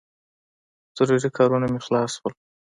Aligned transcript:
ضروري 0.97 1.29
کارونه 1.37 1.67
مې 1.71 1.79
خلاص 1.85 2.11
شول. 2.17 2.33